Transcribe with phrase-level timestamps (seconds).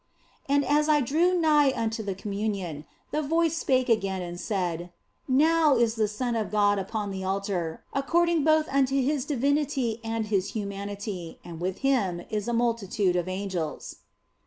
[0.49, 4.91] And as I drew nigh unto the Communion, the voice spake again and said,"
[5.27, 10.25] Now is the Son of God upon the altar, according both unto His divinity and
[10.25, 13.97] His humanity, and with Him is a multitude of angels."